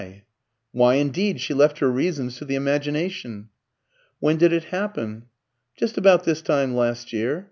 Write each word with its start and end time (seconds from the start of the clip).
"Why 0.71 0.95
indeed! 0.95 1.39
She 1.41 1.53
left 1.53 1.77
her 1.77 1.87
reasons 1.91 2.37
to 2.37 2.45
the 2.45 2.55
imagination." 2.55 3.49
"When 4.19 4.37
did 4.37 4.51
it 4.51 4.63
happen?" 4.73 5.25
"Just 5.77 5.95
about 5.95 6.23
this 6.23 6.41
time 6.41 6.75
last 6.75 7.13
year. 7.13 7.39